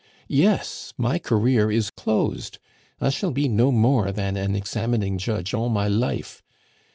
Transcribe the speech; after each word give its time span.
"Yes, 0.33 0.93
my 0.97 1.19
career 1.19 1.69
is 1.71 1.91
closed. 1.91 2.57
I 2.99 3.11
shall 3.11 3.29
be 3.29 3.47
no 3.47 3.71
more 3.71 4.11
than 4.11 4.35
an 4.35 4.55
examining 4.55 5.19
judge 5.19 5.53
all 5.53 5.69
my 5.69 5.87
life. 5.87 6.41